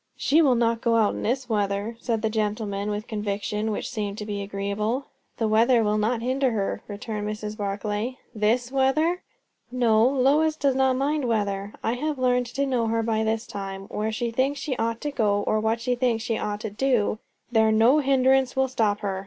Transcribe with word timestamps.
"She 0.17 0.41
will 0.41 0.55
not 0.55 0.81
go 0.81 0.95
out 0.95 1.13
in 1.13 1.21
this 1.21 1.47
weather," 1.47 1.95
said 1.99 2.23
the 2.23 2.29
gentleman, 2.31 2.89
with 2.89 3.05
conviction 3.05 3.69
which 3.69 3.87
seemed 3.87 4.17
to 4.17 4.25
be 4.25 4.41
agreeable. 4.41 5.05
"The 5.37 5.47
weather 5.47 5.83
will 5.83 5.99
not 5.99 6.23
hinder 6.23 6.49
her," 6.53 6.81
returned 6.87 7.27
Mrs. 7.27 7.55
Barclay. 7.55 8.17
"This 8.33 8.71
weather?" 8.71 9.21
"No. 9.71 10.03
Lois 10.07 10.55
does 10.55 10.73
not 10.73 10.95
mind 10.95 11.25
weather. 11.25 11.73
I 11.83 11.93
have 11.93 12.17
learned 12.17 12.47
to 12.47 12.65
know 12.65 12.87
her 12.87 13.03
by 13.03 13.23
this 13.23 13.45
time. 13.45 13.83
Where 13.89 14.11
she 14.11 14.31
thinks 14.31 14.59
she 14.59 14.75
ought 14.77 15.01
to 15.01 15.11
go, 15.11 15.43
or 15.45 15.59
what 15.59 15.79
she 15.79 15.93
thinks 15.93 16.23
she 16.23 16.35
ought 16.39 16.61
to 16.61 16.71
do, 16.71 17.19
there 17.51 17.71
no 17.71 17.99
hindrance 17.99 18.55
will 18.55 18.67
stop 18.69 19.01
her. 19.01 19.19